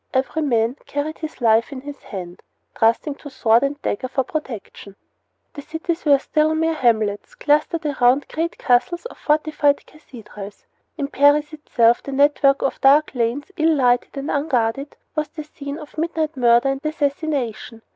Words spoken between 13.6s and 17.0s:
lighted and unguarded, was the scene of midnight murder and